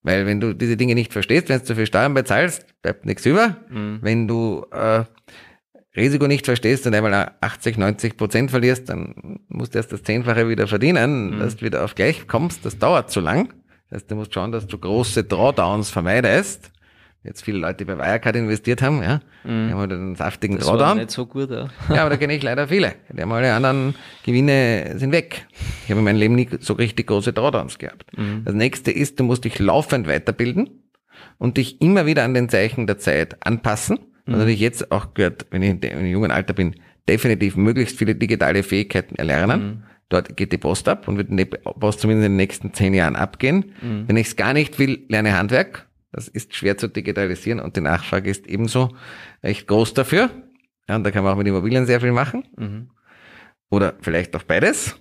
Weil 0.03 0.25
wenn 0.25 0.39
du 0.39 0.53
diese 0.53 0.77
Dinge 0.77 0.95
nicht 0.95 1.11
verstehst, 1.13 1.49
wenn 1.49 1.59
du 1.59 1.65
zu 1.65 1.75
viel 1.75 1.85
Steuern 1.85 2.13
bezahlst, 2.13 2.65
bleibt 2.81 3.05
nichts 3.05 3.25
über. 3.25 3.57
Mhm. 3.69 3.99
Wenn 4.01 4.27
du 4.27 4.65
äh, 4.71 5.03
Risiko 5.95 6.27
nicht 6.27 6.45
verstehst 6.45 6.87
und 6.87 6.95
einmal 6.95 7.33
80, 7.41 7.77
90 7.77 8.17
Prozent 8.17 8.51
verlierst, 8.51 8.89
dann 8.89 9.41
musst 9.49 9.73
du 9.73 9.79
erst 9.79 9.91
das 9.91 10.03
Zehnfache 10.03 10.47
wieder 10.47 10.67
verdienen, 10.67 11.35
mhm. 11.35 11.39
dass 11.39 11.57
du 11.57 11.65
wieder 11.65 11.83
auf 11.83 11.95
gleich 11.95 12.27
kommst. 12.27 12.65
Das 12.65 12.79
dauert 12.79 13.11
zu 13.11 13.19
lang. 13.19 13.53
Das 13.91 14.03
heißt, 14.03 14.11
du 14.11 14.15
musst 14.15 14.33
schauen, 14.33 14.53
dass 14.53 14.67
du 14.67 14.77
große 14.77 15.25
Drawdowns 15.25 15.89
vermeidest. 15.89 16.71
Jetzt 17.23 17.43
viele 17.43 17.59
Leute, 17.59 17.79
die 17.79 17.85
bei 17.85 17.97
Wirecard 17.97 18.35
investiert 18.37 18.81
haben, 18.81 19.03
ja, 19.03 19.19
mhm. 19.43 19.67
die 19.67 19.73
haben 19.73 19.79
halt 19.79 19.91
einen 19.91 20.15
saftigen 20.15 20.57
das 20.57 20.65
Drawdown. 20.65 20.87
War 20.87 20.95
nicht 20.95 21.11
so 21.11 21.25
gut, 21.27 21.51
ja. 21.51 21.69
ja, 21.89 22.01
aber 22.01 22.09
da 22.09 22.17
kenne 22.17 22.33
ich 22.33 22.41
leider 22.41 22.69
viele. 22.69 22.95
Die 23.09 23.21
haben 23.21 23.31
alle 23.31 23.53
anderen 23.53 23.93
Gewinne 24.23 24.93
sind 24.97 25.11
weg. 25.11 25.45
Ich 25.83 25.91
habe 25.91 25.99
in 25.99 26.05
meinem 26.05 26.17
Leben 26.17 26.35
nie 26.35 26.49
so 26.61 26.73
richtig 26.73 27.07
große 27.07 27.33
Drawdowns 27.33 27.77
gehabt. 27.77 28.17
Mhm. 28.17 28.43
Das 28.45 28.55
nächste 28.55 28.91
ist, 28.91 29.19
du 29.19 29.25
musst 29.25 29.43
dich 29.43 29.59
laufend 29.59 30.07
weiterbilden 30.07 30.69
und 31.37 31.57
dich 31.57 31.81
immer 31.81 32.05
wieder 32.05 32.23
an 32.23 32.33
den 32.33 32.49
Zeichen 32.49 32.87
der 32.87 32.97
Zeit 32.97 33.45
anpassen. 33.45 33.99
Mhm. 34.25 34.33
Und 34.33 34.39
natürlich 34.39 34.61
jetzt 34.61 34.91
auch 34.91 35.13
gehört, 35.13 35.47
wenn 35.51 35.61
ich 35.61 35.69
in 35.69 35.83
einem 35.83 36.07
jungen 36.07 36.31
Alter 36.31 36.53
bin, 36.53 36.75
definitiv 37.09 37.57
möglichst 37.57 37.99
viele 37.99 38.15
digitale 38.15 38.63
Fähigkeiten 38.63 39.15
erlernen. 39.15 39.83
Dort 40.11 40.35
geht 40.35 40.51
die 40.51 40.57
Post 40.57 40.89
ab 40.89 41.07
und 41.07 41.17
wird 41.17 41.29
die 41.31 41.45
Post 41.45 42.01
zumindest 42.01 42.25
in 42.25 42.33
den 42.33 42.35
nächsten 42.35 42.73
zehn 42.73 42.93
Jahren 42.93 43.15
abgehen. 43.15 43.73
Mhm. 43.81 44.07
Wenn 44.07 44.17
ich 44.17 44.27
es 44.27 44.35
gar 44.35 44.51
nicht 44.53 44.77
will, 44.77 45.05
lerne 45.07 45.37
Handwerk. 45.37 45.87
Das 46.11 46.27
ist 46.27 46.53
schwer 46.53 46.77
zu 46.77 46.89
digitalisieren 46.89 47.61
und 47.61 47.77
die 47.77 47.81
Nachfrage 47.81 48.29
ist 48.29 48.45
ebenso 48.45 48.93
recht 49.41 49.67
groß 49.67 49.93
dafür. 49.93 50.29
Ja, 50.89 50.97
und 50.97 51.05
da 51.05 51.11
kann 51.11 51.23
man 51.23 51.31
auch 51.31 51.37
mit 51.37 51.47
Immobilien 51.47 51.85
sehr 51.85 52.01
viel 52.01 52.11
machen. 52.11 52.43
Mhm. 52.57 52.89
Oder 53.69 53.93
vielleicht 54.01 54.35
auch 54.35 54.43
beides. 54.43 54.99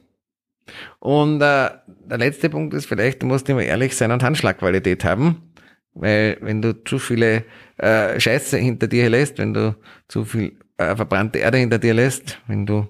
Und 1.00 1.42
äh, 1.42 1.70
der 1.88 2.18
letzte 2.18 2.48
Punkt 2.48 2.72
ist 2.74 2.86
vielleicht, 2.86 3.20
du 3.20 3.26
musst 3.26 3.48
immer 3.48 3.64
ehrlich 3.64 3.96
sein 3.96 4.12
und 4.12 4.22
Handschlagqualität 4.22 5.04
haben. 5.04 5.52
Weil 5.92 6.38
wenn 6.40 6.62
du 6.62 6.84
zu 6.84 7.00
viele 7.00 7.44
äh, 7.78 8.20
Scheiße 8.20 8.58
hinter 8.58 8.86
dir 8.86 9.10
lässt, 9.10 9.38
wenn 9.38 9.54
du 9.54 9.74
zu 10.06 10.24
viel 10.24 10.56
äh, 10.80 10.96
verbrannte 10.96 11.38
Erde 11.38 11.58
hinter 11.58 11.78
dir 11.78 11.92
lässt, 11.92 12.38
wenn 12.46 12.64
du 12.64 12.88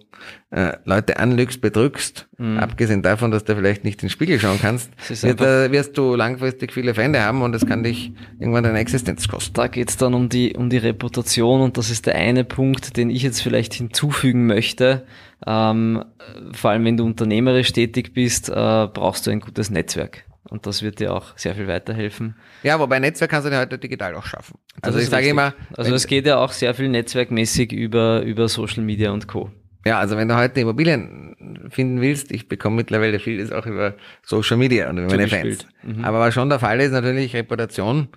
äh, 0.50 0.75
Leute 0.85 1.18
anlügst, 1.18 1.61
bedrückst, 1.61 2.28
mhm. 2.38 2.59
abgesehen 2.59 3.02
davon, 3.02 3.32
dass 3.32 3.44
du 3.44 3.56
vielleicht 3.56 3.85
nicht 3.85 4.00
in 4.02 4.06
den 4.06 4.12
Spiegel 4.12 4.38
schauen 4.38 4.59
kannst, 4.61 4.90
wird, 5.23 5.40
äh, 5.40 5.73
wirst 5.73 5.99
du 5.99 6.14
langfristig 6.14 6.73
viele 6.73 6.94
Feinde 6.94 7.20
haben 7.20 7.42
und 7.42 7.52
das 7.52 7.66
kann 7.66 7.82
dich 7.82 8.12
irgendwann 8.38 8.62
deine 8.62 8.78
Existenz 8.78 9.26
kosten. 9.26 9.54
Da 9.54 9.66
geht's 9.66 9.97
dann 9.97 10.14
um 10.14 10.28
die, 10.28 10.54
um 10.56 10.70
die 10.70 10.78
Reputation 10.78 11.61
und 11.62 11.78
das 11.78 11.90
ist 11.90 12.06
der 12.06 12.14
eine 12.14 12.44
Punkt, 12.44 12.97
den 12.97 13.11
ich 13.11 13.23
jetzt 13.23 13.42
vielleicht 13.42 13.75
hinzufügen 13.75 14.47
möchte. 14.47 15.04
Ähm, 15.44 16.04
vor 16.52 16.70
allem 16.70 16.85
wenn 16.85 16.97
du 16.97 17.04
unternehmerisch 17.04 17.73
tätig 17.73 18.14
bist, 18.14 18.50
äh, 18.50 18.52
brauchst 18.52 19.26
du 19.26 19.32
ein 19.32 19.40
gutes 19.40 19.70
Netzwerk. 19.70 20.25
Und 20.49 20.66
das 20.66 20.82
wird 20.82 21.00
dir 21.00 21.12
auch 21.12 21.37
sehr 21.37 21.54
viel 21.54 21.68
weiterhelfen. 21.68 22.35
Ja, 22.62 22.80
wobei 22.80 22.99
Netzwerk 22.99 23.30
kannst 23.30 23.47
du 23.47 23.50
dir 23.50 23.59
heute 23.59 23.78
digital 23.78 24.14
auch 24.14 24.25
schaffen. 24.25 24.59
Also 24.80 24.99
ich 24.99 25.09
sage 25.09 25.28
immer. 25.28 25.54
Also 25.76 25.94
es 25.94 26.06
geht 26.06 26.26
ja 26.26 26.38
auch 26.38 26.52
sehr 26.52 26.75
viel 26.75 26.88
netzwerkmäßig 26.88 27.73
über, 27.73 28.23
über 28.23 28.49
Social 28.49 28.82
Media 28.82 29.11
und 29.12 29.28
Co. 29.28 29.50
Ja, 29.85 29.99
also 29.99 30.16
wenn 30.16 30.28
du 30.28 30.37
heute 30.37 30.61
Immobilien 30.61 31.66
finden 31.70 32.00
willst, 32.00 32.32
ich 32.32 32.49
bekomme 32.49 32.76
mittlerweile 32.76 33.18
vieles 33.18 33.50
auch 33.50 33.66
über 33.66 33.94
Social 34.23 34.56
Media 34.56 34.90
und 34.90 34.99
über 34.99 35.09
meine 35.09 35.28
Fans. 35.28 35.66
Mhm. 35.82 36.04
Aber 36.04 36.20
was 36.20 36.35
schon 36.35 36.50
der 36.50 36.59
Fall 36.59 36.80
ist, 36.80 36.92
natürlich 36.92 37.35
Reputation 37.35 38.09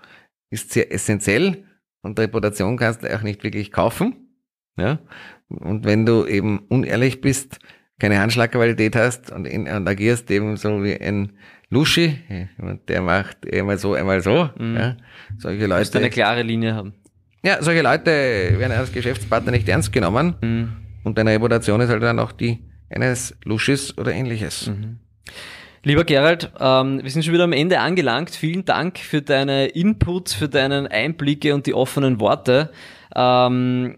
ist 0.49 0.71
sehr 0.71 0.91
essentiell 0.91 1.63
und 2.01 2.19
Reputation 2.19 2.77
kannst 2.77 3.03
du 3.03 3.15
auch 3.15 3.21
nicht 3.21 3.43
wirklich 3.43 3.71
kaufen. 3.71 4.27
Ja. 4.77 4.99
Und 5.47 5.85
wenn 5.85 6.05
du 6.05 6.25
eben 6.25 6.59
unehrlich 6.67 7.21
bist, 7.21 7.59
keine 7.99 8.19
Handschlagqualität 8.19 8.95
hast 8.95 9.31
und, 9.31 9.45
in, 9.45 9.67
und 9.67 9.87
agierst 9.87 10.29
eben 10.31 10.57
so 10.57 10.83
wie 10.83 10.99
ein 10.99 11.33
Luschi, 11.73 12.19
der 12.87 13.01
macht 13.01 13.37
einmal 13.51 13.79
so, 13.79 13.95
einmal 13.95 14.21
so. 14.21 14.49
Mhm. 14.57 14.75
Ja. 14.75 14.97
Solche 15.39 15.65
Leute. 15.65 15.79
Musst 15.79 15.95
eine 15.95 16.09
klare 16.11 16.43
Linie 16.43 16.75
haben. 16.75 16.93
Ja, 17.43 17.61
solche 17.61 17.81
Leute 17.81 18.11
werden 18.11 18.71
als 18.71 18.91
Geschäftspartner 18.91 19.51
nicht 19.51 19.67
ernst 19.67 19.91
genommen. 19.91 20.35
Mhm. 20.41 20.73
Und 21.03 21.17
deine 21.17 21.31
Reputation 21.31 21.81
ist 21.81 21.89
halt 21.89 22.03
dann 22.03 22.19
auch 22.19 22.31
die 22.31 22.59
eines 22.89 23.35
Luschis 23.43 23.97
oder 23.97 24.13
ähnliches. 24.13 24.67
Mhm. 24.67 24.99
Lieber 25.81 26.05
Gerald, 26.05 26.51
ähm, 26.59 27.03
wir 27.03 27.09
sind 27.09 27.25
schon 27.25 27.33
wieder 27.33 27.43
am 27.43 27.51
Ende 27.51 27.79
angelangt. 27.79 28.29
Vielen 28.29 28.63
Dank 28.63 28.99
für 28.99 29.21
deine 29.21 29.65
Inputs, 29.65 30.33
für 30.33 30.47
deine 30.47 30.89
Einblicke 30.89 31.53
und 31.53 31.65
die 31.65 31.73
offenen 31.73 32.19
Worte. 32.19 32.69
Ähm, 33.15 33.97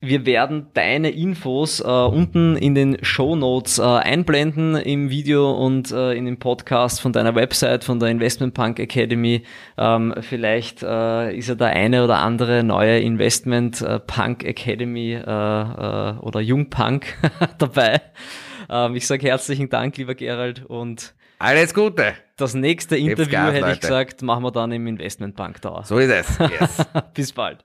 wir 0.00 0.26
werden 0.26 0.68
deine 0.74 1.10
Infos 1.10 1.80
äh, 1.80 1.84
unten 1.84 2.56
in 2.56 2.76
den 2.76 2.98
Show 3.02 3.34
Notes 3.34 3.78
äh, 3.78 3.82
einblenden 3.82 4.76
im 4.76 5.10
Video 5.10 5.50
und 5.50 5.90
äh, 5.90 6.12
in 6.12 6.24
dem 6.24 6.38
Podcast 6.38 7.00
von 7.00 7.12
deiner 7.12 7.34
Website, 7.34 7.82
von 7.82 7.98
der 7.98 8.08
Investment 8.08 8.54
Punk 8.54 8.78
Academy. 8.78 9.42
Ähm, 9.76 10.14
vielleicht 10.20 10.84
äh, 10.84 11.36
ist 11.36 11.48
ja 11.48 11.56
der 11.56 11.68
eine 11.68 12.04
oder 12.04 12.18
andere 12.18 12.62
neue 12.62 13.00
Investment 13.00 13.82
äh, 13.82 13.98
Punk 13.98 14.44
Academy 14.44 15.14
äh, 15.14 15.20
oder 15.20 16.40
Jung 16.40 16.70
Punk 16.70 17.16
dabei. 17.58 18.00
Ähm, 18.70 18.94
ich 18.94 19.06
sage 19.06 19.26
herzlichen 19.26 19.68
Dank, 19.68 19.96
lieber 19.96 20.14
Gerald, 20.14 20.64
und 20.64 21.14
alles 21.40 21.74
Gute. 21.74 22.14
Das 22.36 22.54
nächste 22.54 22.96
Interview, 22.96 23.32
Gas, 23.32 23.52
hätte 23.52 23.70
ich 23.72 23.80
gesagt, 23.80 24.22
machen 24.22 24.44
wir 24.44 24.52
dann 24.52 24.70
im 24.70 24.86
Investment 24.86 25.34
Punk 25.34 25.60
Tower. 25.60 25.82
So 25.84 25.98
ist 25.98 26.10
es. 26.10 26.38
Yes. 26.38 26.86
Bis 27.14 27.32
bald. 27.32 27.64